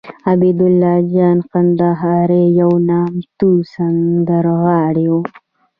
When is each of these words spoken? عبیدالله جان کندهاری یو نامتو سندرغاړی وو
عبیدالله 0.31 0.95
جان 1.13 1.37
کندهاری 1.49 2.43
یو 2.59 2.71
نامتو 2.89 3.49
سندرغاړی 3.73 5.05
وو 5.11 5.19